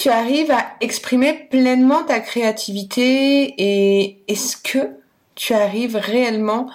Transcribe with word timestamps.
tu 0.00 0.08
arrives 0.08 0.50
à 0.50 0.64
exprimer 0.80 1.34
pleinement 1.34 2.04
ta 2.04 2.20
créativité 2.20 3.54
et 3.58 4.22
est-ce 4.28 4.56
que 4.56 4.96
tu 5.34 5.52
arrives 5.52 5.96
réellement 5.96 6.70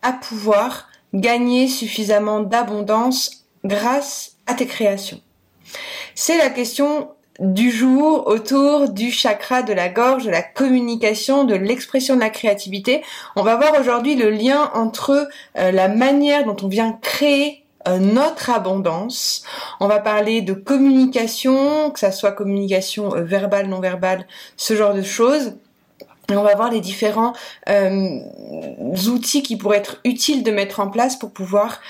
à 0.00 0.14
pouvoir 0.14 0.88
gagner 1.12 1.68
suffisamment 1.68 2.40
d'abondance 2.40 3.44
grâce 3.66 4.36
à 4.46 4.54
tes 4.54 4.64
créations? 4.64 5.20
C'est 6.14 6.38
la 6.38 6.48
question 6.48 7.10
du 7.38 7.70
jour 7.70 8.26
autour 8.26 8.88
du 8.88 9.10
chakra 9.10 9.60
de 9.60 9.74
la 9.74 9.90
gorge, 9.90 10.24
de 10.24 10.30
la 10.30 10.42
communication, 10.42 11.44
de 11.44 11.54
l'expression 11.54 12.14
de 12.14 12.20
la 12.20 12.30
créativité. 12.30 13.02
On 13.36 13.42
va 13.42 13.56
voir 13.56 13.78
aujourd'hui 13.78 14.14
le 14.14 14.30
lien 14.30 14.70
entre 14.72 15.28
euh, 15.58 15.70
la 15.70 15.88
manière 15.88 16.46
dont 16.46 16.56
on 16.62 16.68
vient 16.68 16.98
créer 17.02 17.59
euh, 17.88 17.98
notre 17.98 18.50
abondance. 18.50 19.42
On 19.80 19.88
va 19.88 20.00
parler 20.00 20.42
de 20.42 20.52
communication, 20.52 21.90
que 21.90 21.98
ça 21.98 22.12
soit 22.12 22.32
communication 22.32 23.14
euh, 23.14 23.22
verbale, 23.22 23.68
non 23.68 23.80
verbale, 23.80 24.26
ce 24.56 24.74
genre 24.74 24.94
de 24.94 25.02
choses. 25.02 25.54
On 26.30 26.42
va 26.42 26.54
voir 26.54 26.70
les 26.70 26.80
différents 26.80 27.32
outils 29.08 29.42
qui 29.42 29.56
pourraient 29.56 29.78
être 29.78 29.98
utiles 30.04 30.44
de 30.44 30.52
mettre 30.52 30.78
en 30.78 30.88
place 30.88 31.16
pour 31.16 31.32
pouvoir 31.32 31.80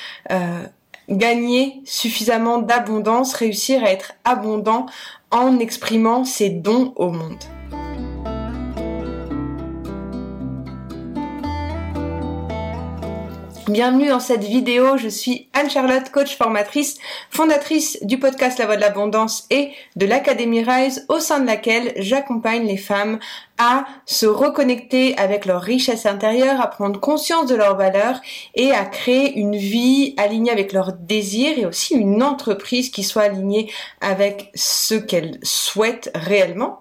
gagner 1.10 1.82
suffisamment 1.84 2.56
d'abondance, 2.56 3.34
réussir 3.34 3.84
à 3.84 3.90
être 3.90 4.14
abondant 4.24 4.86
en 5.30 5.58
exprimant 5.58 6.24
ses 6.24 6.48
dons 6.48 6.94
au 6.96 7.10
monde. 7.10 7.44
Bienvenue 13.70 14.08
dans 14.08 14.18
cette 14.18 14.42
vidéo, 14.42 14.96
je 14.96 15.06
suis 15.06 15.48
Anne-Charlotte, 15.52 16.10
coach 16.10 16.36
formatrice, 16.36 16.98
fondatrice 17.30 17.98
du 18.02 18.18
podcast 18.18 18.58
La 18.58 18.66
Voix 18.66 18.74
de 18.74 18.80
l'Abondance 18.80 19.46
et 19.48 19.70
de 19.94 20.06
l'Académie 20.06 20.64
Rise 20.64 21.06
au 21.08 21.20
sein 21.20 21.38
de 21.38 21.46
laquelle 21.46 21.92
j'accompagne 21.94 22.66
les 22.66 22.76
femmes 22.76 23.20
à 23.58 23.84
se 24.06 24.26
reconnecter 24.26 25.16
avec 25.16 25.46
leur 25.46 25.62
richesse 25.62 26.04
intérieure, 26.04 26.60
à 26.60 26.66
prendre 26.66 26.98
conscience 26.98 27.46
de 27.46 27.54
leurs 27.54 27.76
valeurs 27.76 28.20
et 28.56 28.72
à 28.72 28.84
créer 28.84 29.38
une 29.38 29.54
vie 29.54 30.16
alignée 30.16 30.50
avec 30.50 30.72
leurs 30.72 30.92
désirs 30.92 31.56
et 31.56 31.64
aussi 31.64 31.94
une 31.94 32.24
entreprise 32.24 32.90
qui 32.90 33.04
soit 33.04 33.22
alignée 33.22 33.70
avec 34.00 34.50
ce 34.56 34.96
qu'elles 34.96 35.38
souhaitent 35.44 36.10
réellement. 36.16 36.80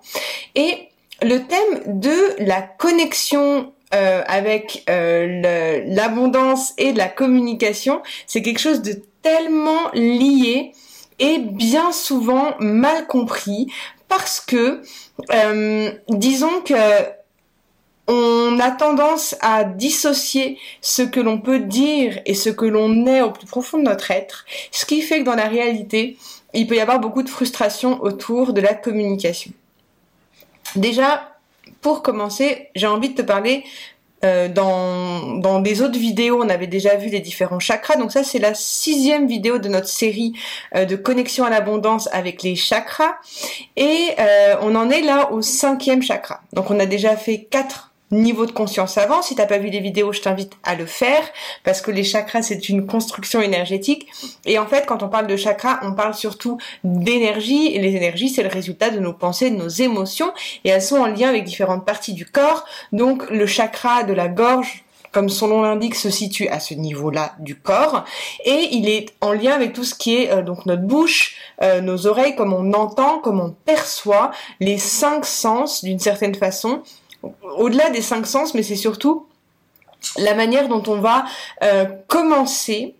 Et 0.55 0.89
le 1.21 1.37
thème 1.37 1.99
de 1.99 2.43
la 2.43 2.63
connexion 2.63 3.73
euh, 3.93 4.21
avec 4.27 4.83
euh, 4.87 5.83
l'abondance 5.87 6.73
et 6.77 6.93
la 6.93 7.07
communication, 7.07 8.03
c'est 8.27 8.43
quelque 8.43 8.59
chose 8.59 8.83
de 8.83 9.01
tellement 9.23 9.89
lié 9.93 10.73
et 11.17 11.39
bien 11.39 11.91
souvent 11.91 12.53
mal 12.59 13.07
compris 13.07 13.65
parce 14.07 14.39
que 14.39 14.83
euh, 15.33 15.91
disons 16.09 16.61
que 16.61 16.75
on 18.07 18.59
a 18.59 18.69
tendance 18.69 19.35
à 19.41 19.63
dissocier 19.63 20.59
ce 20.81 21.01
que 21.01 21.19
l'on 21.19 21.39
peut 21.39 21.59
dire 21.59 22.19
et 22.25 22.35
ce 22.35 22.49
que 22.49 22.65
l'on 22.65 23.07
est 23.07 23.21
au 23.21 23.31
plus 23.31 23.47
profond 23.47 23.79
de 23.79 23.83
notre 23.83 24.11
être, 24.11 24.45
ce 24.71 24.85
qui 24.85 25.01
fait 25.01 25.19
que 25.21 25.25
dans 25.25 25.35
la 25.35 25.47
réalité, 25.47 26.17
il 26.53 26.67
peut 26.67 26.75
y 26.75 26.79
avoir 26.79 26.99
beaucoup 26.99 27.23
de 27.23 27.29
frustration 27.29 28.01
autour 28.03 28.53
de 28.53 28.61
la 28.61 28.73
communication. 28.73 29.51
Déjà, 30.75 31.28
pour 31.81 32.01
commencer, 32.01 32.69
j'ai 32.75 32.87
envie 32.87 33.09
de 33.09 33.15
te 33.15 33.21
parler 33.21 33.63
euh, 34.25 34.49
dans, 34.49 35.37
dans 35.37 35.61
des 35.61 35.81
autres 35.81 35.97
vidéos, 35.97 36.41
on 36.43 36.49
avait 36.49 36.67
déjà 36.67 36.95
vu 36.95 37.09
les 37.09 37.21
différents 37.21 37.59
chakras. 37.59 37.95
Donc 37.95 38.11
ça, 38.11 38.23
c'est 38.23 38.39
la 38.39 38.53
sixième 38.53 39.27
vidéo 39.27 39.59
de 39.59 39.69
notre 39.69 39.87
série 39.87 40.33
euh, 40.75 40.85
de 40.85 40.95
connexion 40.95 41.45
à 41.45 41.49
l'abondance 41.49 42.09
avec 42.11 42.43
les 42.43 42.55
chakras. 42.55 43.15
Et 43.77 44.09
euh, 44.19 44.55
on 44.61 44.75
en 44.75 44.89
est 44.89 45.01
là 45.01 45.31
au 45.31 45.41
cinquième 45.41 46.01
chakra. 46.01 46.41
Donc 46.53 46.69
on 46.69 46.79
a 46.79 46.85
déjà 46.85 47.15
fait 47.15 47.47
quatre 47.49 47.88
niveau 48.11 48.45
de 48.45 48.51
conscience 48.51 48.97
avant. 48.97 49.21
Si 49.21 49.35
t'as 49.35 49.45
pas 49.45 49.57
vu 49.57 49.69
les 49.69 49.79
vidéos, 49.79 50.13
je 50.13 50.21
t'invite 50.21 50.53
à 50.63 50.75
le 50.75 50.85
faire 50.85 51.21
parce 51.63 51.81
que 51.81 51.91
les 51.91 52.03
chakras 52.03 52.41
c'est 52.41 52.69
une 52.69 52.85
construction 52.85 53.41
énergétique. 53.41 54.07
Et 54.45 54.57
en 54.59 54.67
fait 54.67 54.85
quand 54.85 55.03
on 55.03 55.09
parle 55.09 55.27
de 55.27 55.37
chakras, 55.37 55.79
on 55.83 55.93
parle 55.93 56.13
surtout 56.13 56.57
d'énergie. 56.83 57.67
Et 57.67 57.79
les 57.79 57.95
énergies 57.95 58.29
c'est 58.29 58.43
le 58.43 58.49
résultat 58.49 58.89
de 58.89 58.99
nos 58.99 59.13
pensées, 59.13 59.51
de 59.51 59.55
nos 59.55 59.69
émotions. 59.69 60.31
Et 60.63 60.69
elles 60.69 60.81
sont 60.81 60.97
en 60.97 61.07
lien 61.07 61.29
avec 61.29 61.43
différentes 61.43 61.85
parties 61.85 62.13
du 62.13 62.25
corps. 62.25 62.65
Donc 62.91 63.29
le 63.29 63.45
chakra 63.45 64.03
de 64.03 64.13
la 64.13 64.27
gorge 64.27 64.83
comme 65.11 65.29
son 65.29 65.47
nom 65.47 65.61
l'indique, 65.61 65.95
se 65.95 66.09
situe 66.09 66.47
à 66.49 66.59
ce 66.59 66.73
niveau-là 66.73 67.33
du 67.39 67.55
corps. 67.55 68.05
Et 68.45 68.69
il 68.71 68.89
est 68.89 69.07
en 69.21 69.33
lien 69.33 69.53
avec 69.53 69.73
tout 69.73 69.83
ce 69.83 69.95
qui 69.95 70.15
est 70.15 70.31
euh, 70.31 70.41
donc 70.41 70.65
notre 70.65 70.83
bouche, 70.83 71.35
euh, 71.61 71.81
nos 71.81 72.07
oreilles, 72.07 72.35
comme 72.35 72.53
on 72.53 72.73
entend, 72.73 73.19
comme 73.19 73.39
on 73.39 73.51
perçoit, 73.65 74.31
les 74.59 74.77
cinq 74.77 75.25
sens 75.25 75.83
d'une 75.83 75.99
certaine 75.99 76.35
façon 76.35 76.83
au-delà 77.23 77.89
des 77.89 78.01
cinq 78.01 78.25
sens, 78.25 78.53
mais 78.53 78.63
c'est 78.63 78.75
surtout 78.75 79.27
la 80.17 80.33
manière 80.33 80.67
dont 80.67 80.83
on 80.87 80.99
va 80.99 81.25
euh, 81.63 81.85
commencer 82.07 82.95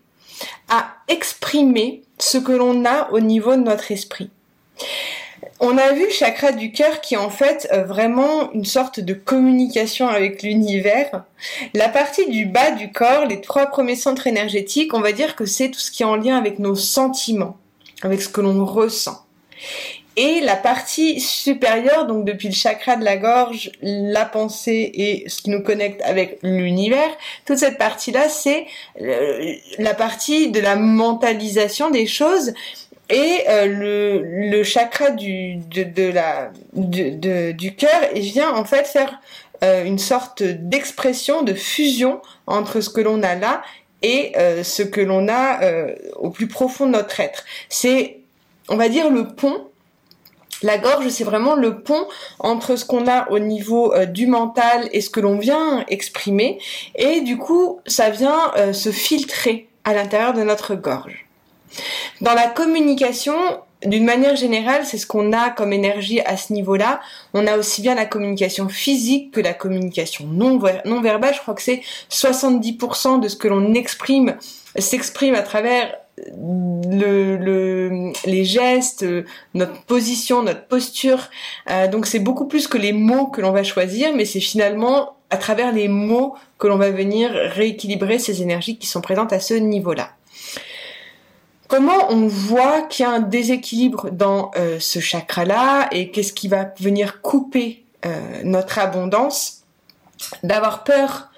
à 0.68 0.94
exprimer 1.08 2.02
ce 2.18 2.38
que 2.38 2.52
l'on 2.52 2.84
a 2.84 3.10
au 3.10 3.20
niveau 3.20 3.52
de 3.56 3.62
notre 3.62 3.90
esprit. 3.90 4.30
On 5.62 5.76
a 5.76 5.92
vu 5.92 6.04
le 6.04 6.10
chakra 6.10 6.52
du 6.52 6.72
cœur 6.72 7.00
qui 7.00 7.14
est 7.14 7.18
en 7.18 7.30
fait 7.30 7.68
euh, 7.72 7.84
vraiment 7.84 8.50
une 8.52 8.64
sorte 8.64 9.00
de 9.00 9.12
communication 9.12 10.08
avec 10.08 10.42
l'univers. 10.42 11.24
La 11.74 11.88
partie 11.88 12.28
du 12.30 12.46
bas 12.46 12.70
du 12.70 12.92
corps, 12.92 13.26
les 13.26 13.40
trois 13.40 13.66
premiers 13.66 13.96
centres 13.96 14.26
énergétiques, 14.26 14.94
on 14.94 15.00
va 15.00 15.12
dire 15.12 15.36
que 15.36 15.44
c'est 15.44 15.70
tout 15.70 15.80
ce 15.80 15.90
qui 15.90 16.02
est 16.02 16.06
en 16.06 16.16
lien 16.16 16.36
avec 16.36 16.58
nos 16.58 16.74
sentiments, 16.74 17.58
avec 18.02 18.22
ce 18.22 18.28
que 18.28 18.40
l'on 18.40 18.64
ressent. 18.64 19.24
Et 20.22 20.40
la 20.40 20.56
partie 20.56 21.18
supérieure, 21.18 22.06
donc 22.06 22.26
depuis 22.26 22.48
le 22.48 22.54
chakra 22.54 22.96
de 22.96 23.04
la 23.06 23.16
gorge, 23.16 23.70
la 23.80 24.26
pensée 24.26 24.92
et 24.92 25.24
ce 25.30 25.40
qui 25.40 25.48
nous 25.48 25.62
connecte 25.62 26.02
avec 26.02 26.40
l'univers, 26.42 27.08
toute 27.46 27.56
cette 27.56 27.78
partie-là, 27.78 28.28
c'est 28.28 28.66
euh, 29.00 29.54
la 29.78 29.94
partie 29.94 30.50
de 30.50 30.60
la 30.60 30.76
mentalisation 30.76 31.88
des 31.88 32.04
choses. 32.04 32.52
Et 33.08 33.44
euh, 33.48 34.50
le, 34.50 34.62
chakra 34.62 35.08
du, 35.08 35.56
de, 35.56 35.84
de 36.74 37.68
cœur 37.70 38.10
vient 38.14 38.54
en 38.54 38.66
fait 38.66 38.86
faire 38.86 39.18
euh, 39.64 39.84
une 39.84 39.98
sorte 39.98 40.42
d'expression, 40.42 41.42
de 41.44 41.54
fusion 41.54 42.20
entre 42.46 42.82
ce 42.82 42.90
que 42.90 43.00
l'on 43.00 43.22
a 43.22 43.36
là 43.36 43.62
et 44.02 44.34
ce 44.62 44.82
que 44.82 45.00
l'on 45.00 45.28
a 45.28 45.60
au 46.16 46.28
plus 46.28 46.46
profond 46.46 46.84
de 46.84 46.92
notre 46.92 47.20
être. 47.20 47.44
C'est, 47.70 48.18
on 48.68 48.76
va 48.76 48.90
dire, 48.90 49.10
le 49.10 49.28
pont 49.28 49.69
la 50.62 50.78
gorge, 50.78 51.08
c'est 51.08 51.24
vraiment 51.24 51.54
le 51.54 51.80
pont 51.82 52.06
entre 52.38 52.76
ce 52.76 52.84
qu'on 52.84 53.06
a 53.06 53.30
au 53.30 53.38
niveau 53.38 53.94
euh, 53.94 54.04
du 54.04 54.26
mental 54.26 54.88
et 54.92 55.00
ce 55.00 55.10
que 55.10 55.20
l'on 55.20 55.38
vient 55.38 55.84
exprimer. 55.88 56.58
Et 56.94 57.20
du 57.22 57.38
coup, 57.38 57.80
ça 57.86 58.10
vient 58.10 58.52
euh, 58.56 58.72
se 58.72 58.90
filtrer 58.90 59.68
à 59.84 59.94
l'intérieur 59.94 60.34
de 60.34 60.42
notre 60.42 60.74
gorge. 60.74 61.26
Dans 62.20 62.34
la 62.34 62.48
communication, 62.48 63.34
d'une 63.84 64.04
manière 64.04 64.36
générale, 64.36 64.84
c'est 64.84 64.98
ce 64.98 65.06
qu'on 65.06 65.32
a 65.32 65.50
comme 65.50 65.72
énergie 65.72 66.20
à 66.20 66.36
ce 66.36 66.52
niveau-là. 66.52 67.00
On 67.32 67.46
a 67.46 67.56
aussi 67.56 67.80
bien 67.80 67.94
la 67.94 68.04
communication 68.04 68.68
physique 68.68 69.32
que 69.32 69.40
la 69.40 69.54
communication 69.54 70.26
non, 70.26 70.60
non 70.84 71.00
verbale. 71.00 71.34
Je 71.34 71.40
crois 71.40 71.54
que 71.54 71.62
c'est 71.62 71.80
70% 72.10 73.20
de 73.20 73.28
ce 73.28 73.36
que 73.36 73.48
l'on 73.48 73.72
exprime 73.72 74.36
s'exprime 74.76 75.34
à 75.34 75.42
travers 75.42 75.96
le, 76.96 78.12
les 78.24 78.44
gestes, 78.44 79.04
notre 79.54 79.80
position, 79.82 80.42
notre 80.42 80.66
posture. 80.66 81.28
Euh, 81.70 81.88
donc 81.88 82.06
c'est 82.06 82.18
beaucoup 82.18 82.46
plus 82.46 82.66
que 82.66 82.78
les 82.78 82.92
mots 82.92 83.26
que 83.26 83.40
l'on 83.40 83.52
va 83.52 83.62
choisir, 83.62 84.14
mais 84.14 84.24
c'est 84.24 84.40
finalement 84.40 85.16
à 85.30 85.36
travers 85.36 85.72
les 85.72 85.88
mots 85.88 86.34
que 86.58 86.66
l'on 86.66 86.76
va 86.76 86.90
venir 86.90 87.30
rééquilibrer 87.30 88.18
ces 88.18 88.42
énergies 88.42 88.78
qui 88.78 88.86
sont 88.86 89.00
présentes 89.00 89.32
à 89.32 89.40
ce 89.40 89.54
niveau-là. 89.54 90.10
Comment 91.68 92.10
on 92.10 92.26
voit 92.26 92.82
qu'il 92.82 93.04
y 93.04 93.08
a 93.08 93.12
un 93.12 93.20
déséquilibre 93.20 94.10
dans 94.10 94.50
euh, 94.56 94.78
ce 94.80 94.98
chakra-là 94.98 95.88
et 95.92 96.10
qu'est-ce 96.10 96.32
qui 96.32 96.48
va 96.48 96.72
venir 96.80 97.22
couper 97.22 97.84
euh, 98.04 98.42
notre 98.44 98.78
abondance? 98.78 99.58
D'avoir 100.42 100.84
peur 100.84 101.28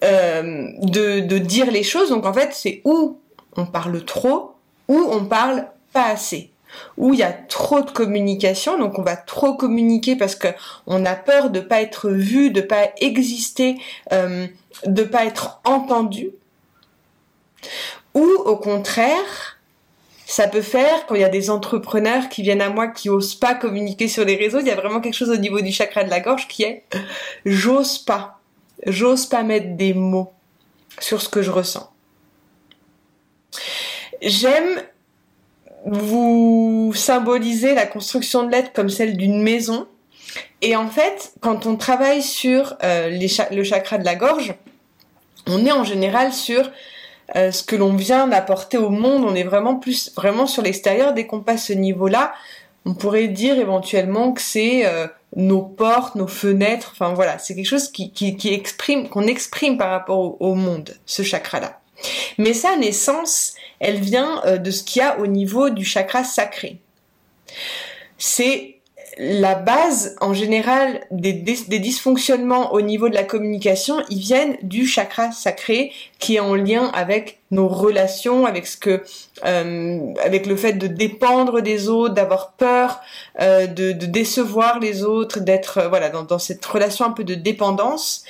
de 0.00 1.38
dire 1.38 1.70
les 1.70 1.82
choses. 1.82 2.08
Donc 2.08 2.24
en 2.24 2.32
fait, 2.32 2.54
c'est 2.54 2.80
où 2.86 3.18
on 3.56 3.66
parle 3.66 4.02
trop 4.04 4.54
ou 4.90 4.98
on 5.08 5.24
parle 5.24 5.68
pas 5.92 6.06
assez 6.06 6.50
où 6.96 7.14
il 7.14 7.20
y 7.20 7.22
a 7.22 7.32
trop 7.32 7.80
de 7.80 7.90
communication, 7.90 8.78
donc 8.78 8.98
on 8.98 9.02
va 9.02 9.16
trop 9.16 9.54
communiquer 9.54 10.16
parce 10.16 10.34
que 10.34 10.48
on 10.86 11.04
a 11.04 11.14
peur 11.14 11.50
de 11.50 11.60
pas 11.60 11.80
être 11.80 12.10
vu, 12.10 12.50
de 12.50 12.60
pas 12.60 12.90
exister, 13.00 13.76
euh, 14.12 14.46
de 14.86 15.02
pas 15.02 15.24
être 15.24 15.60
entendu, 15.64 16.30
ou 18.14 18.24
au 18.24 18.56
contraire, 18.56 19.58
ça 20.26 20.46
peut 20.46 20.62
faire 20.62 21.06
quand 21.06 21.16
il 21.16 21.20
y 21.20 21.24
a 21.24 21.28
des 21.28 21.50
entrepreneurs 21.50 22.28
qui 22.28 22.42
viennent 22.42 22.62
à 22.62 22.70
moi 22.70 22.88
qui 22.88 23.08
osent 23.08 23.34
pas 23.34 23.54
communiquer 23.54 24.08
sur 24.08 24.24
les 24.24 24.36
réseaux, 24.36 24.60
il 24.60 24.66
y 24.66 24.72
a 24.72 24.76
vraiment 24.76 25.00
quelque 25.00 25.14
chose 25.14 25.30
au 25.30 25.36
niveau 25.36 25.60
du 25.60 25.72
chakra 25.72 26.04
de 26.04 26.10
la 26.10 26.20
gorge 26.20 26.46
qui 26.48 26.62
est 26.62 26.84
j'ose 27.44 27.98
pas, 27.98 28.40
j'ose 28.86 29.26
pas 29.26 29.42
mettre 29.42 29.76
des 29.76 29.94
mots 29.94 30.32
sur 30.98 31.20
ce 31.20 31.28
que 31.28 31.42
je 31.42 31.50
ressens. 31.50 31.92
J'aime 34.22 34.82
vous 35.86 36.92
symbolisez 36.94 37.74
la 37.74 37.86
construction 37.86 38.44
de 38.44 38.50
l'être 38.50 38.72
comme 38.72 38.90
celle 38.90 39.16
d'une 39.16 39.42
maison. 39.42 39.86
Et 40.62 40.76
en 40.76 40.88
fait, 40.88 41.32
quand 41.40 41.66
on 41.66 41.76
travaille 41.76 42.22
sur 42.22 42.76
euh, 42.82 43.10
le 43.50 43.64
chakra 43.64 43.98
de 43.98 44.04
la 44.04 44.14
gorge, 44.14 44.54
on 45.46 45.64
est 45.64 45.72
en 45.72 45.84
général 45.84 46.32
sur 46.32 46.70
euh, 47.36 47.50
ce 47.50 47.62
que 47.62 47.76
l'on 47.76 47.94
vient 47.94 48.26
d'apporter 48.26 48.76
au 48.76 48.90
monde. 48.90 49.24
On 49.24 49.34
est 49.34 49.44
vraiment 49.44 49.76
plus 49.76 50.12
vraiment 50.14 50.46
sur 50.46 50.62
l'extérieur. 50.62 51.14
Dès 51.14 51.26
qu'on 51.26 51.40
passe 51.40 51.66
ce 51.66 51.72
niveau-là, 51.72 52.34
on 52.84 52.94
pourrait 52.94 53.28
dire 53.28 53.58
éventuellement 53.58 54.32
que 54.32 54.42
c'est 54.42 54.86
euh, 54.86 55.06
nos 55.34 55.62
portes, 55.62 56.14
nos 56.14 56.26
fenêtres. 56.26 56.90
Enfin 56.92 57.14
voilà, 57.14 57.38
c'est 57.38 57.54
quelque 57.54 57.66
chose 57.66 57.90
qui, 57.90 58.12
exprime, 58.44 59.08
qu'on 59.08 59.26
exprime 59.26 59.78
par 59.78 59.90
rapport 59.90 60.40
au 60.40 60.54
monde, 60.54 60.94
ce 61.06 61.22
chakra-là. 61.22 61.79
Mais 62.38 62.54
sa 62.54 62.76
naissance, 62.76 63.54
elle 63.78 64.00
vient 64.00 64.42
euh, 64.44 64.56
de 64.58 64.70
ce 64.70 64.82
qu'il 64.82 65.00
y 65.00 65.04
a 65.04 65.18
au 65.18 65.26
niveau 65.26 65.70
du 65.70 65.84
chakra 65.84 66.24
sacré. 66.24 66.78
La 69.18 69.54
base, 69.54 70.16
en 70.20 70.32
général, 70.32 71.00
des, 71.10 71.32
dysfonctionnements 71.32 72.72
au 72.72 72.80
niveau 72.80 73.08
de 73.08 73.14
la 73.14 73.22
communication, 73.22 73.96
ils 74.08 74.18
viennent 74.18 74.56
du 74.62 74.86
chakra 74.86 75.30
sacré 75.30 75.92
qui 76.18 76.36
est 76.36 76.40
en 76.40 76.54
lien 76.54 76.90
avec 76.94 77.38
nos 77.50 77.68
relations, 77.68 78.46
avec 78.46 78.66
ce 78.66 78.76
que, 78.76 79.02
euh, 79.44 80.14
avec 80.24 80.46
le 80.46 80.56
fait 80.56 80.72
de 80.72 80.86
dépendre 80.86 81.60
des 81.60 81.88
autres, 81.88 82.14
d'avoir 82.14 82.52
peur, 82.52 83.00
euh, 83.40 83.66
de, 83.66 83.92
décevoir 83.92 84.78
les 84.78 85.04
autres, 85.04 85.40
d'être 85.40 85.78
euh, 85.78 85.88
voilà 85.88 86.08
dans, 86.08 86.38
cette 86.38 86.64
relation 86.64 87.04
un 87.04 87.10
peu 87.10 87.24
de 87.24 87.34
dépendance. 87.34 88.24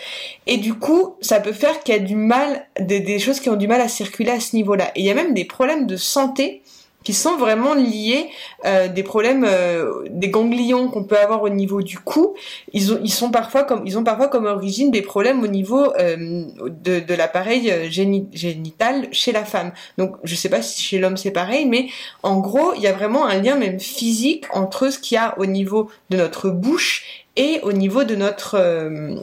Et 0.46 0.56
du 0.56 0.74
coup, 0.74 1.16
ça 1.20 1.38
peut 1.38 1.52
faire 1.52 1.80
qu'il 1.84 1.94
y 1.94 1.98
a 1.98 2.00
du 2.00 2.16
mal, 2.16 2.66
des, 2.80 3.00
des 3.00 3.18
choses 3.18 3.38
qui 3.38 3.50
ont 3.50 3.56
du 3.56 3.68
mal 3.68 3.80
à 3.80 3.88
circuler 3.88 4.30
à 4.30 4.40
ce 4.40 4.56
niveau-là. 4.56 4.90
Et 4.96 5.00
il 5.00 5.06
y 5.06 5.10
a 5.10 5.14
même 5.14 5.34
des 5.34 5.44
problèmes 5.44 5.86
de 5.86 5.96
santé 5.96 6.62
qui 7.10 7.16
sont 7.16 7.36
vraiment 7.36 7.74
liés 7.74 8.28
euh, 8.64 8.86
des 8.86 9.02
problèmes 9.02 9.44
euh, 9.44 10.04
des 10.10 10.28
ganglions 10.28 10.88
qu'on 10.88 11.02
peut 11.02 11.18
avoir 11.18 11.42
au 11.42 11.48
niveau 11.48 11.82
du 11.82 11.98
cou. 11.98 12.36
Ils 12.72 12.92
ont 12.92 13.00
ils 13.02 13.12
sont 13.12 13.32
parfois 13.32 13.64
comme 13.64 13.82
ils 13.84 13.98
ont 13.98 14.04
parfois 14.04 14.28
comme 14.28 14.46
origine 14.46 14.92
des 14.92 15.02
problèmes 15.02 15.42
au 15.42 15.48
niveau 15.48 15.92
euh, 15.96 16.44
de, 16.68 17.00
de 17.00 17.14
l'appareil 17.14 17.68
euh, 17.68 17.90
génital 17.90 19.08
chez 19.10 19.32
la 19.32 19.44
femme. 19.44 19.72
Donc 19.98 20.14
je 20.22 20.36
sais 20.36 20.48
pas 20.48 20.62
si 20.62 20.80
chez 20.80 21.00
l'homme 21.00 21.16
c'est 21.16 21.32
pareil 21.32 21.66
mais 21.66 21.88
en 22.22 22.38
gros 22.38 22.74
il 22.76 22.82
y 22.82 22.86
a 22.86 22.92
vraiment 22.92 23.26
un 23.26 23.42
lien 23.42 23.56
même 23.56 23.80
physique 23.80 24.44
entre 24.52 24.90
ce 24.90 25.00
qu'il 25.00 25.16
y 25.16 25.18
a 25.18 25.36
au 25.36 25.46
niveau 25.46 25.90
de 26.10 26.16
notre 26.16 26.48
bouche 26.50 27.26
et 27.34 27.58
au 27.64 27.72
niveau 27.72 28.04
de 28.04 28.14
notre 28.14 28.54
euh, 28.54 29.16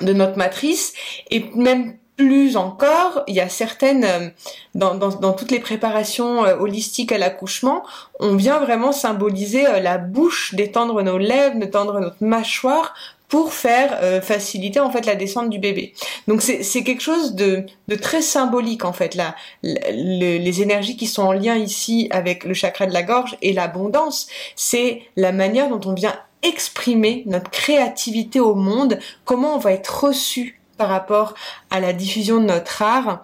de 0.00 0.12
notre 0.12 0.38
matrice. 0.38 0.92
Et 1.30 1.44
même 1.56 1.96
plus 2.20 2.58
encore, 2.58 3.24
il 3.28 3.34
y 3.34 3.40
a 3.40 3.48
certaines, 3.48 4.04
euh, 4.04 4.28
dans, 4.74 5.32
toutes 5.32 5.50
les 5.50 5.58
préparations 5.58 6.44
euh, 6.44 6.54
holistiques 6.58 7.12
à 7.12 7.18
l'accouchement, 7.18 7.82
on 8.18 8.36
vient 8.36 8.58
vraiment 8.58 8.92
symboliser 8.92 9.66
euh, 9.66 9.80
la 9.80 9.96
bouche, 9.96 10.54
d'étendre 10.54 11.00
nos 11.00 11.16
lèvres, 11.16 11.58
d'étendre 11.58 11.98
notre 11.98 12.22
mâchoire 12.22 12.92
pour 13.30 13.54
faire 13.54 14.22
faciliter 14.24 14.80
en 14.80 14.90
fait 14.90 15.06
la 15.06 15.14
descente 15.14 15.50
du 15.50 15.60
bébé. 15.60 15.94
Donc 16.26 16.42
c'est 16.42 16.82
quelque 16.82 17.00
chose 17.00 17.36
de, 17.36 17.64
de, 17.86 17.94
très 17.94 18.22
symbolique 18.22 18.84
en 18.84 18.92
fait 18.92 19.14
là, 19.14 19.36
les 19.62 20.62
énergies 20.62 20.96
qui 20.96 21.06
sont 21.06 21.22
en 21.22 21.32
lien 21.32 21.54
ici 21.54 22.08
avec 22.10 22.42
le 22.42 22.54
chakra 22.54 22.86
de 22.86 22.92
la 22.92 23.04
gorge 23.04 23.38
et 23.40 23.52
l'abondance, 23.52 24.26
c'est 24.56 25.02
la 25.14 25.30
manière 25.30 25.68
dont 25.68 25.80
on 25.88 25.94
vient 25.94 26.16
exprimer 26.42 27.22
notre 27.26 27.52
créativité 27.52 28.40
au 28.40 28.56
monde, 28.56 28.98
comment 29.24 29.54
on 29.54 29.58
va 29.58 29.74
être 29.74 30.06
reçu 30.06 30.59
par 30.80 30.88
rapport 30.88 31.34
à 31.68 31.78
la 31.78 31.92
diffusion 31.92 32.40
de 32.40 32.46
notre 32.46 32.80
art. 32.80 33.22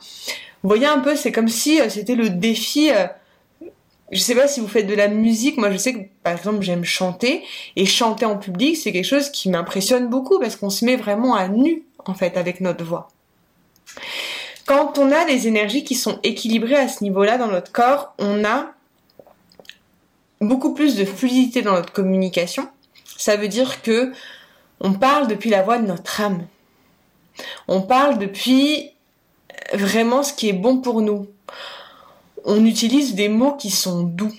Vous 0.62 0.68
voyez 0.68 0.84
un 0.84 0.98
peu, 0.98 1.16
c'est 1.16 1.32
comme 1.32 1.48
si 1.48 1.80
euh, 1.80 1.88
c'était 1.88 2.14
le 2.14 2.28
défi. 2.28 2.90
Euh, 2.90 3.06
je 4.12 4.20
sais 4.20 4.34
pas 4.34 4.46
si 4.46 4.60
vous 4.60 4.68
faites 4.68 4.86
de 4.86 4.94
la 4.94 5.08
musique, 5.08 5.56
moi 5.56 5.70
je 5.70 5.78
sais 5.78 5.94
que 5.94 5.98
par 6.22 6.34
exemple 6.34 6.60
j'aime 6.60 6.84
chanter 6.84 7.42
et 7.74 7.86
chanter 7.86 8.24
en 8.24 8.36
public 8.36 8.76
c'est 8.76 8.92
quelque 8.92 9.06
chose 9.06 9.30
qui 9.30 9.48
m'impressionne 9.48 10.08
beaucoup 10.08 10.38
parce 10.38 10.54
qu'on 10.54 10.70
se 10.70 10.84
met 10.84 10.94
vraiment 10.94 11.34
à 11.34 11.48
nu 11.48 11.82
en 12.04 12.14
fait 12.14 12.36
avec 12.36 12.60
notre 12.60 12.84
voix. 12.84 13.08
Quand 14.66 14.98
on 14.98 15.10
a 15.10 15.24
des 15.24 15.48
énergies 15.48 15.82
qui 15.82 15.96
sont 15.96 16.20
équilibrées 16.22 16.76
à 16.76 16.88
ce 16.88 17.02
niveau-là 17.02 17.38
dans 17.38 17.48
notre 17.48 17.72
corps, 17.72 18.14
on 18.18 18.44
a 18.44 18.66
beaucoup 20.40 20.74
plus 20.74 20.94
de 20.94 21.04
fluidité 21.04 21.62
dans 21.62 21.72
notre 21.72 21.92
communication. 21.92 22.68
Ça 23.16 23.36
veut 23.36 23.48
dire 23.48 23.82
que 23.82 24.12
on 24.80 24.92
parle 24.92 25.26
depuis 25.26 25.50
la 25.50 25.62
voix 25.62 25.78
de 25.78 25.86
notre 25.86 26.20
âme. 26.20 26.46
On 27.68 27.82
parle 27.82 28.18
depuis 28.18 28.90
vraiment 29.72 30.22
ce 30.22 30.32
qui 30.32 30.48
est 30.48 30.54
bon 30.54 30.78
pour 30.78 31.00
nous. 31.02 31.26
On 32.44 32.64
utilise 32.64 33.14
des 33.14 33.28
mots 33.28 33.54
qui 33.54 33.70
sont 33.70 34.02
doux. 34.02 34.32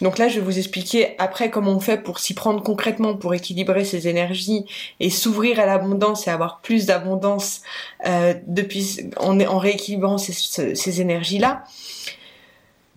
Donc 0.00 0.16
là, 0.16 0.28
je 0.28 0.40
vais 0.40 0.44
vous 0.44 0.58
expliquer 0.58 1.14
après 1.18 1.50
comment 1.50 1.72
on 1.72 1.80
fait 1.80 1.98
pour 1.98 2.20
s'y 2.20 2.32
prendre 2.32 2.62
concrètement, 2.62 3.14
pour 3.14 3.34
équilibrer 3.34 3.84
ses 3.84 4.08
énergies 4.08 4.64
et 4.98 5.10
s'ouvrir 5.10 5.60
à 5.60 5.66
l'abondance 5.66 6.26
et 6.26 6.30
avoir 6.30 6.60
plus 6.60 6.86
d'abondance 6.86 7.60
euh, 8.06 8.34
depuis 8.46 9.10
en, 9.18 9.58
rééquilibrant 9.58 10.16
ces, 10.16 10.32
ces 10.74 11.00
énergies-là. 11.00 11.64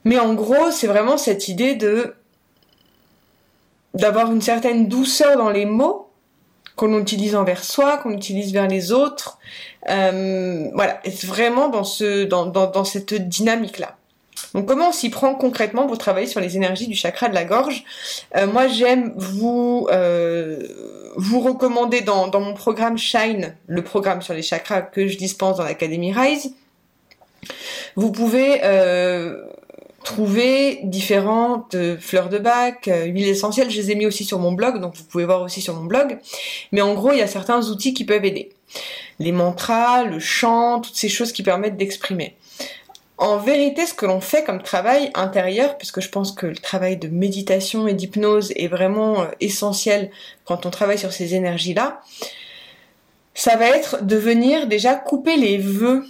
Mais 0.05 0.17
en 0.17 0.33
gros, 0.33 0.71
c'est 0.71 0.87
vraiment 0.87 1.17
cette 1.17 1.47
idée 1.47 1.75
de 1.75 2.15
d'avoir 3.93 4.31
une 4.31 4.41
certaine 4.41 4.87
douceur 4.87 5.37
dans 5.37 5.51
les 5.51 5.65
mots 5.65 6.02
qu'on 6.75 6.99
utilise 6.99 7.35
envers 7.35 7.63
soi, 7.63 7.97
qu'on 7.97 8.11
utilise 8.11 8.51
vers 8.53 8.67
les 8.67 8.91
autres. 8.91 9.37
Euh, 9.89 10.69
voilà, 10.73 10.99
vraiment 11.23 11.69
dans 11.69 11.83
ce, 11.83 12.23
dans, 12.23 12.45
dans, 12.45 12.69
dans 12.69 12.83
cette 12.83 13.13
dynamique-là. 13.13 13.95
Donc 14.53 14.67
comment 14.67 14.89
on 14.89 14.91
s'y 14.91 15.09
prend 15.09 15.35
concrètement 15.35 15.87
pour 15.87 15.97
travailler 15.97 16.27
sur 16.27 16.39
les 16.39 16.55
énergies 16.55 16.87
du 16.87 16.95
chakra 16.95 17.29
de 17.29 17.33
la 17.33 17.43
gorge? 17.43 17.83
Euh, 18.35 18.47
Moi 18.47 18.67
j'aime 18.67 19.13
vous 19.15 19.87
euh, 19.91 20.67
vous 21.15 21.39
recommander 21.39 22.01
dans, 22.01 22.27
dans 22.27 22.39
mon 22.39 22.53
programme 22.53 22.97
Shine, 22.97 23.55
le 23.67 23.83
programme 23.83 24.21
sur 24.21 24.33
les 24.33 24.41
chakras 24.41 24.81
que 24.81 25.07
je 25.07 25.17
dispense 25.17 25.57
dans 25.57 25.63
l'Académie 25.63 26.13
Rise. 26.13 26.53
Vous 27.95 28.11
pouvez 28.11 28.61
trouver 30.03 30.81
différentes 30.83 31.75
euh, 31.75 31.97
fleurs 31.97 32.29
de 32.29 32.37
bac, 32.37 32.87
euh, 32.87 33.05
huiles 33.05 33.27
essentielles. 33.27 33.69
Je 33.69 33.81
les 33.81 33.91
ai 33.91 33.95
mis 33.95 34.05
aussi 34.05 34.23
sur 34.23 34.39
mon 34.39 34.51
blog, 34.51 34.79
donc 34.79 34.95
vous 34.95 35.03
pouvez 35.03 35.25
voir 35.25 35.41
aussi 35.41 35.61
sur 35.61 35.75
mon 35.75 35.85
blog. 35.85 36.19
Mais 36.71 36.81
en 36.81 36.93
gros, 36.93 37.11
il 37.11 37.19
y 37.19 37.21
a 37.21 37.27
certains 37.27 37.69
outils 37.69 37.93
qui 37.93 38.05
peuvent 38.05 38.25
aider. 38.25 38.49
Les 39.19 39.31
mantras, 39.31 40.03
le 40.03 40.19
chant, 40.19 40.81
toutes 40.81 40.95
ces 40.95 41.09
choses 41.09 41.31
qui 41.31 41.43
permettent 41.43 41.77
d'exprimer. 41.77 42.35
En 43.17 43.37
vérité, 43.37 43.85
ce 43.85 43.93
que 43.93 44.05
l'on 44.05 44.21
fait 44.21 44.43
comme 44.43 44.61
travail 44.61 45.11
intérieur, 45.13 45.77
puisque 45.77 46.01
je 46.01 46.09
pense 46.09 46.31
que 46.31 46.47
le 46.47 46.57
travail 46.57 46.97
de 46.97 47.07
méditation 47.07 47.87
et 47.87 47.93
d'hypnose 47.93 48.51
est 48.55 48.67
vraiment 48.67 49.21
euh, 49.21 49.27
essentiel 49.39 50.11
quand 50.45 50.65
on 50.65 50.69
travaille 50.69 50.97
sur 50.97 51.13
ces 51.13 51.35
énergies-là, 51.35 52.01
ça 53.35 53.55
va 53.55 53.67
être 53.69 54.03
de 54.03 54.15
venir 54.15 54.67
déjà 54.67 54.95
couper 54.95 55.37
les 55.37 55.57
vœux 55.57 56.05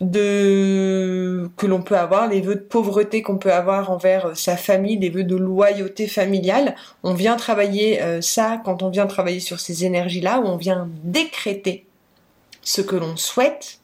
de 0.00 1.50
que 1.56 1.66
l'on 1.66 1.82
peut 1.82 1.96
avoir, 1.96 2.28
les 2.28 2.40
vœux 2.40 2.56
de 2.56 2.60
pauvreté 2.60 3.22
qu'on 3.22 3.38
peut 3.38 3.52
avoir 3.52 3.90
envers 3.90 4.26
euh, 4.26 4.34
sa 4.34 4.56
famille, 4.56 4.98
les 4.98 5.10
vœux 5.10 5.24
de 5.24 5.36
loyauté 5.36 6.06
familiale. 6.06 6.74
On 7.02 7.14
vient 7.14 7.36
travailler 7.36 8.02
euh, 8.02 8.20
ça 8.20 8.60
quand 8.64 8.82
on 8.82 8.90
vient 8.90 9.06
travailler 9.06 9.40
sur 9.40 9.60
ces 9.60 9.84
énergies-là, 9.84 10.40
où 10.40 10.46
on 10.46 10.56
vient 10.56 10.88
décréter 11.02 11.86
ce 12.62 12.80
que 12.80 12.96
l'on 12.96 13.16
souhaite. 13.16 13.78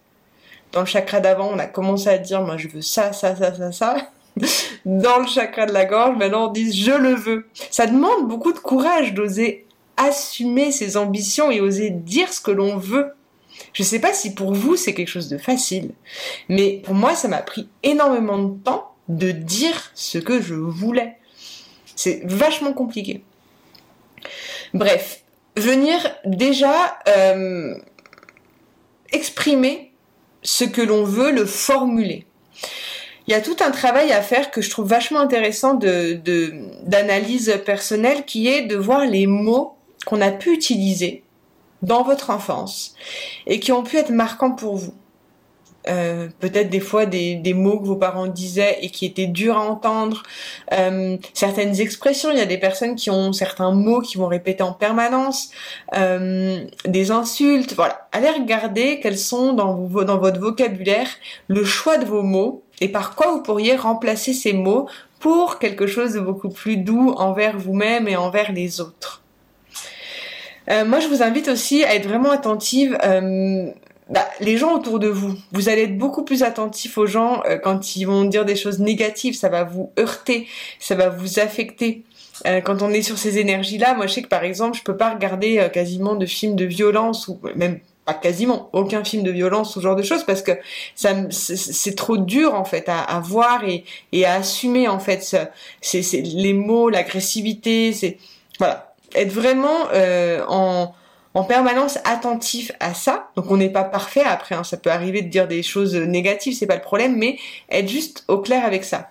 Dans 0.73 0.81
le 0.81 0.87
chakra 0.87 1.21
d'avant, 1.21 1.51
on 1.53 1.59
a 1.59 1.67
commencé 1.67 2.09
à 2.09 2.19
dire 2.19 2.43
moi 2.43 2.57
je 2.57 2.69
veux 2.69 2.83
ça, 2.83 3.13
ça, 3.13 3.37
ça, 3.37 3.55
ça, 3.55 3.73
ça. 3.73 3.97
Dans 4.85 5.19
le 5.19 5.27
chakra 5.27 5.67
de 5.67 5.73
la 5.73 5.85
gorge, 5.85 6.17
maintenant 6.17 6.49
on 6.49 6.53
dit 6.53 6.73
je 6.73 6.93
le 6.93 7.15
veux. 7.15 7.47
Ça 7.71 7.87
demande 7.87 8.29
beaucoup 8.29 8.53
de 8.53 8.59
courage 8.59 9.13
d'oser 9.13 9.67
assumer 9.97 10.73
ses 10.73 10.97
ambitions 10.97 11.51
et 11.51 11.61
oser 11.61 11.91
dire 11.91 12.33
ce 12.33 12.41
que 12.41 12.51
l'on 12.51 12.77
veut 12.77 13.13
je 13.73 13.83
sais 13.83 14.01
pas 14.01 14.13
si 14.13 14.35
pour 14.35 14.53
vous 14.53 14.77
c'est 14.77 14.95
quelque 14.95 15.09
chose 15.09 15.29
de 15.29 15.39
facile, 15.39 15.91
mais 16.49 16.81
pour 16.85 16.95
moi 16.95 17.15
ça 17.15 17.29
m'a 17.29 17.43
pris 17.43 17.69
énormément 17.83 18.39
de 18.39 18.59
temps 18.63 18.93
de 19.09 19.31
dire 19.31 19.91
ce 19.95 20.19
que 20.19 20.41
je 20.41 20.55
voulais. 20.55 21.17
C'est 21.97 22.23
vachement 22.25 22.73
compliqué. 22.73 23.23
Bref, 24.73 25.23
venir 25.57 25.99
déjà 26.25 26.99
euh, 27.09 27.75
exprimer 29.13 29.93
ce 30.43 30.65
que 30.65 30.81
l'on 30.81 31.05
veut, 31.05 31.33
le 31.33 31.45
formuler. 31.45 32.27
Il 33.27 33.33
y 33.33 33.35
a 33.35 33.41
tout 33.41 33.57
un 33.61 33.71
travail 33.71 34.13
à 34.13 34.23
faire 34.23 34.51
que 34.51 34.63
je 34.63 34.71
trouve 34.71 34.89
vachement 34.89 35.21
intéressant 35.21 35.75
d'analyse 35.75 37.61
personnelle 37.65 38.25
qui 38.25 38.49
est 38.49 38.63
de 38.63 38.77
voir 38.77 39.05
les 39.05 39.27
mots 39.27 39.77
qu'on 40.07 40.21
a 40.21 40.31
pu 40.31 40.53
utiliser 40.53 41.23
dans 41.83 42.03
votre 42.03 42.31
enfance 42.31 42.95
et 43.47 43.61
qui 43.61 43.73
ont 43.73 43.83
pu 43.83 43.97
être 43.97 44.11
marquants 44.11 44.53
pour 44.53 44.77
vous. 44.77 44.95
Euh, 45.89 46.29
peut-être 46.41 46.69
des 46.69 46.81
fois 46.81 47.07
des, 47.07 47.55
mots 47.55 47.81
que 47.81 47.87
vos 47.87 47.97
parents 47.97 48.27
disaient 48.27 48.79
et 48.83 48.91
qui 48.91 49.07
étaient 49.07 49.27
durs 49.27 49.57
à 49.57 49.63
entendre, 49.63 50.23
euh, 50.75 51.17
certaines 51.33 51.81
expressions, 51.81 52.31
il 52.31 52.37
y 52.37 52.43
a 52.43 52.47
des 52.47 52.59
personnes 52.59 52.97
qui 52.97 53.11
ont 53.11 53.33
certains 53.33 53.73
mots 53.73 54.03
qui 54.03 54.19
vont 54.19 54.27
répéter 54.27 54.63
en 54.63 54.75
permanence, 54.75 55.51
euh, 55.97 56.67
des 56.85 57.11
insultes, 57.11 57.73
voilà. 57.75 58.09
Allez 58.13 58.29
regarder 58.29 59.01
quels 59.01 59.19
sont 59.19 59.55
dans 59.55 59.87
votre 59.87 60.39
vocabulaire 60.39 61.09
le 61.49 61.65
choix 61.65 61.97
de 61.97 62.05
vos 62.05 62.23
mots 62.23 62.63
et 62.81 62.89
par 62.89 63.15
quoi 63.15 63.33
vous 63.33 63.43
pourriez 63.43 63.75
remplacer 63.75 64.35
ces 64.35 64.53
mots 64.53 64.87
pour 65.19 65.59
quelque 65.59 65.87
chose 65.87 66.13
de 66.15 66.21
beaucoup 66.21 66.51
plus 66.51 66.77
doux 66.77 67.15
envers 67.17 67.59
vous-même 67.59 68.07
et 68.07 68.17
envers 68.17 68.53
les 68.53 68.81
autres. 68.81 69.20
Euh, 70.71 70.85
moi, 70.85 71.01
je 71.01 71.09
vous 71.09 71.23
invite 71.23 71.49
aussi 71.49 71.85
à 71.85 71.95
être 71.95 72.07
vraiment 72.07 72.31
attentive. 72.31 72.97
Euh, 73.05 73.71
bah, 74.09 74.29
les 74.41 74.57
gens 74.57 74.75
autour 74.75 74.99
de 74.99 75.09
vous, 75.09 75.35
vous 75.53 75.69
allez 75.69 75.83
être 75.83 75.99
beaucoup 75.99 76.25
plus 76.25 76.43
attentif 76.43 76.99
aux 76.99 77.07
gens 77.07 77.43
euh, 77.47 77.59
quand 77.59 77.97
ils 77.97 78.05
vont 78.05 78.25
dire 78.25 78.45
des 78.45 78.57
choses 78.57 78.81
négatives, 78.81 79.37
ça 79.37 79.49
va 79.49 79.65
vous 79.65 79.93
heurter, 79.99 80.49
ça 80.79 80.95
va 80.95 81.09
vous 81.09 81.39
affecter. 81.39 82.03
quand 82.65 82.83
on 82.83 82.91
est 82.91 83.03
sur 83.03 83.19
ces 83.19 83.39
énergies-là, 83.39 83.95
moi 83.95 84.07
je 84.07 84.15
sais 84.15 84.23
que 84.23 84.29
par 84.29 84.45
exemple, 84.45 84.77
je 84.77 84.83
peux 84.83 84.97
pas 84.97 85.11
regarder 85.11 85.69
quasiment 85.73 86.15
de 86.15 86.25
films 86.25 86.57
de 86.57 86.65
violence 86.65 87.29
ou 87.29 87.39
même 87.55 87.81
pas 88.07 88.15
quasiment 88.15 88.71
aucun 88.73 89.05
film 89.05 89.23
de 89.23 89.31
violence 89.31 89.77
ou 89.77 89.81
ce 89.81 89.85
genre 89.85 89.95
de 89.95 90.03
choses 90.03 90.25
parce 90.25 90.41
que 90.41 90.53
ça 90.95 91.11
c'est 91.31 91.95
trop 91.95 92.17
dur 92.17 92.55
en 92.55 92.65
fait 92.65 92.89
à, 92.89 93.01
à 93.01 93.21
voir 93.21 93.65
et, 93.69 93.85
et, 94.13 94.25
à 94.25 94.37
assumer 94.37 94.89
en 94.89 94.99
fait 94.99 95.37
c'est 95.83 96.23
les 96.23 96.55
mots 96.55 96.89
l'agressivité 96.89 97.93
c'est 97.93 98.17
voilà 98.59 98.90
être 99.15 99.33
vraiment 99.33 99.89
euh, 99.93 100.43
en 100.49 100.95
en 101.33 101.45
permanence 101.45 101.99
attentif 102.05 102.73
à 102.81 102.93
ça. 102.93 103.29
Donc 103.37 103.51
on 103.51 103.57
n'est 103.57 103.71
pas 103.71 103.85
parfait 103.85 104.25
après, 104.25 104.57
hein. 104.57 104.65
ça 104.65 104.77
peut 104.77 104.91
arriver 104.91 105.23
de 105.23 105.29
dire 105.29 105.47
des 105.47 105.63
choses 105.63 105.95
négatives, 105.95 106.57
c'est 106.59 106.67
pas 106.67 106.75
le 106.75 106.81
problème, 106.81 107.17
mais 107.17 107.39
être 107.71 107.89
juste 107.89 108.25
au 108.27 108.39
clair 108.39 108.65
avec 108.65 108.83
ça. 108.83 109.11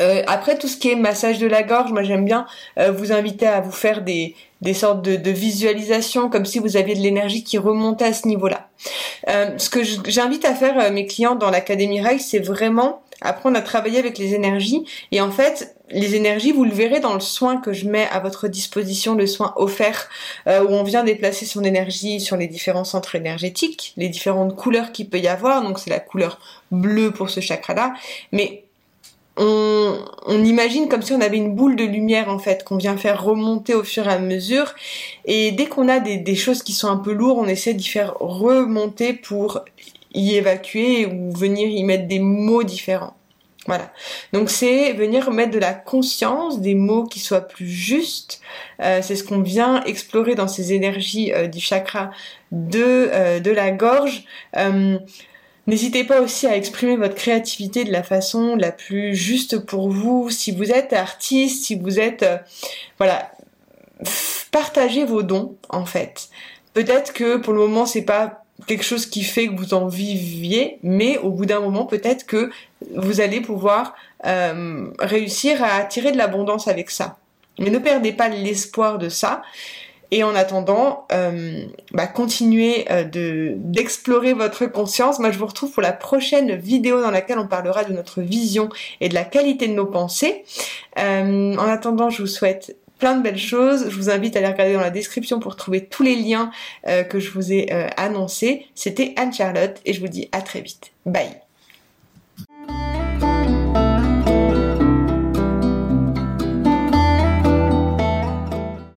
Euh, 0.00 0.22
après 0.26 0.58
tout 0.58 0.68
ce 0.68 0.76
qui 0.76 0.90
est 0.90 0.94
massage 0.94 1.38
de 1.38 1.46
la 1.46 1.62
gorge, 1.62 1.92
moi 1.92 2.02
j'aime 2.02 2.24
bien 2.24 2.46
euh, 2.78 2.90
vous 2.90 3.12
inviter 3.12 3.46
à 3.46 3.60
vous 3.60 3.72
faire 3.72 4.02
des, 4.02 4.34
des 4.62 4.74
sortes 4.74 5.02
de, 5.02 5.16
de 5.16 5.30
visualisations 5.30 6.30
comme 6.30 6.46
si 6.46 6.58
vous 6.58 6.76
aviez 6.76 6.94
de 6.94 7.00
l'énergie 7.00 7.44
qui 7.44 7.58
remontait 7.58 8.06
à 8.06 8.12
ce 8.12 8.28
niveau-là. 8.28 8.68
Ce 9.26 9.68
que 9.68 9.82
j'invite 9.82 10.44
à 10.44 10.54
faire 10.54 10.90
mes 10.92 11.06
clients 11.06 11.34
dans 11.34 11.50
l'Académie 11.50 12.00
Rai, 12.00 12.18
c'est 12.18 12.38
vraiment 12.38 13.02
apprendre 13.20 13.56
à 13.56 13.62
travailler 13.62 13.98
avec 13.98 14.18
les 14.18 14.34
énergies. 14.34 14.84
Et 15.12 15.20
en 15.20 15.30
fait, 15.30 15.76
les 15.90 16.14
énergies, 16.14 16.52
vous 16.52 16.64
le 16.64 16.72
verrez 16.72 17.00
dans 17.00 17.14
le 17.14 17.20
soin 17.20 17.58
que 17.58 17.72
je 17.72 17.88
mets 17.88 18.08
à 18.10 18.20
votre 18.20 18.48
disposition, 18.48 19.14
le 19.14 19.26
soin 19.26 19.52
offert, 19.56 20.08
euh, 20.46 20.64
où 20.64 20.68
on 20.68 20.82
vient 20.82 21.04
déplacer 21.04 21.46
son 21.46 21.64
énergie 21.64 22.20
sur 22.20 22.36
les 22.36 22.46
différents 22.46 22.84
centres 22.84 23.14
énergétiques, 23.14 23.94
les 23.96 24.08
différentes 24.08 24.56
couleurs 24.56 24.92
qu'il 24.92 25.08
peut 25.08 25.18
y 25.18 25.28
avoir. 25.28 25.62
Donc 25.62 25.78
c'est 25.78 25.90
la 25.90 26.00
couleur 26.00 26.38
bleue 26.70 27.10
pour 27.10 27.30
ce 27.30 27.40
chakra-là. 27.40 27.94
Mais 28.32 28.64
on, 29.36 30.44
imagine 30.44 30.88
comme 30.88 31.02
si 31.02 31.12
on 31.12 31.20
avait 31.20 31.36
une 31.36 31.54
boule 31.54 31.76
de 31.76 31.84
lumière 31.84 32.30
en 32.30 32.38
fait 32.38 32.64
qu'on 32.64 32.76
vient 32.76 32.96
faire 32.96 33.22
remonter 33.22 33.74
au 33.74 33.84
fur 33.84 34.08
et 34.08 34.12
à 34.12 34.18
mesure 34.18 34.74
et 35.26 35.52
dès 35.52 35.66
qu'on 35.66 35.88
a 35.88 36.00
des, 36.00 36.34
choses 36.34 36.62
qui 36.62 36.72
sont 36.72 36.88
un 36.88 36.96
peu 36.96 37.12
lourdes 37.12 37.38
on 37.38 37.46
essaie 37.46 37.74
d'y 37.74 37.86
faire 37.86 38.14
remonter 38.18 39.12
pour 39.12 39.62
y 40.12 40.34
évacuer 40.34 41.06
ou 41.06 41.32
venir 41.32 41.68
y 41.68 41.82
mettre 41.84 42.06
des 42.06 42.18
mots 42.18 42.62
différents 42.62 43.16
voilà 43.66 43.92
donc 44.32 44.48
c'est 44.50 44.92
venir 44.92 45.30
mettre 45.30 45.52
de 45.52 45.58
la 45.58 45.74
conscience 45.74 46.60
des 46.60 46.74
mots 46.74 47.04
qui 47.04 47.18
soient 47.20 47.40
plus 47.40 47.68
justes 47.68 48.40
euh, 48.80 49.00
c'est 49.02 49.16
ce 49.16 49.24
qu'on 49.24 49.40
vient 49.40 49.82
explorer 49.84 50.34
dans 50.34 50.48
ces 50.48 50.72
énergies 50.72 51.32
euh, 51.32 51.48
du 51.48 51.60
chakra 51.60 52.10
de, 52.52 53.10
euh, 53.12 53.40
de 53.40 53.50
la 53.50 53.70
gorge 53.72 54.24
N'hésitez 55.66 56.04
pas 56.04 56.20
aussi 56.20 56.46
à 56.46 56.56
exprimer 56.56 56.96
votre 56.96 57.16
créativité 57.16 57.84
de 57.84 57.90
la 57.90 58.04
façon 58.04 58.54
la 58.54 58.70
plus 58.70 59.16
juste 59.16 59.58
pour 59.58 59.90
vous. 59.90 60.30
Si 60.30 60.52
vous 60.52 60.70
êtes 60.70 60.92
artiste, 60.92 61.64
si 61.64 61.74
vous 61.74 61.98
êtes... 61.98 62.22
Euh, 62.22 62.38
voilà. 62.98 63.32
Partagez 64.52 65.04
vos 65.04 65.22
dons, 65.22 65.56
en 65.68 65.84
fait. 65.84 66.28
Peut-être 66.72 67.12
que 67.12 67.36
pour 67.36 67.52
le 67.52 67.60
moment, 67.60 67.84
c'est 67.84 68.02
pas 68.02 68.45
quelque 68.66 68.84
chose 68.84 69.06
qui 69.06 69.22
fait 69.22 69.48
que 69.48 69.54
vous 69.54 69.74
en 69.74 69.86
viviez, 69.86 70.78
mais 70.82 71.18
au 71.18 71.30
bout 71.30 71.46
d'un 71.46 71.60
moment, 71.60 71.84
peut-être 71.84 72.24
que 72.26 72.50
vous 72.94 73.20
allez 73.20 73.40
pouvoir 73.40 73.94
euh, 74.24 74.86
réussir 74.98 75.62
à 75.62 75.74
attirer 75.74 76.12
de 76.12 76.16
l'abondance 76.16 76.68
avec 76.68 76.90
ça. 76.90 77.18
Mais 77.58 77.70
ne 77.70 77.78
perdez 77.78 78.12
pas 78.12 78.28
l'espoir 78.28 78.98
de 78.98 79.08
ça. 79.08 79.42
Et 80.12 80.22
en 80.22 80.36
attendant, 80.36 81.06
euh, 81.12 81.64
bah, 81.90 82.06
continuez 82.06 82.86
euh, 82.90 83.02
de 83.02 83.54
d'explorer 83.56 84.34
votre 84.34 84.66
conscience. 84.66 85.18
Moi, 85.18 85.32
je 85.32 85.38
vous 85.38 85.46
retrouve 85.46 85.72
pour 85.72 85.82
la 85.82 85.92
prochaine 85.92 86.54
vidéo 86.54 87.02
dans 87.02 87.10
laquelle 87.10 87.38
on 87.38 87.48
parlera 87.48 87.82
de 87.84 87.92
notre 87.92 88.22
vision 88.22 88.68
et 89.00 89.08
de 89.08 89.14
la 89.14 89.24
qualité 89.24 89.66
de 89.66 89.74
nos 89.74 89.86
pensées. 89.86 90.44
En 90.96 91.58
attendant, 91.58 92.08
je 92.08 92.22
vous 92.22 92.28
souhaite 92.28 92.76
plein 92.98 93.16
de 93.16 93.22
belles 93.22 93.38
choses. 93.38 93.90
Je 93.90 93.96
vous 93.96 94.10
invite 94.10 94.36
à 94.36 94.40
aller 94.40 94.48
regarder 94.48 94.74
dans 94.74 94.80
la 94.80 94.90
description 94.90 95.40
pour 95.40 95.56
trouver 95.56 95.86
tous 95.86 96.02
les 96.02 96.16
liens 96.16 96.50
que 96.84 97.20
je 97.20 97.30
vous 97.30 97.52
ai 97.52 97.70
annoncés. 97.96 98.66
C'était 98.74 99.14
Anne-Charlotte 99.16 99.80
et 99.84 99.92
je 99.92 100.00
vous 100.00 100.08
dis 100.08 100.28
à 100.32 100.40
très 100.42 100.60
vite. 100.60 100.92
Bye 101.04 101.45